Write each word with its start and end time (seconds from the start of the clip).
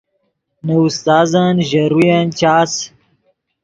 نے 0.65 0.75
استازن 0.85 1.53
ژے 1.69 1.83
روین 1.91 2.25
چاس 2.39 2.71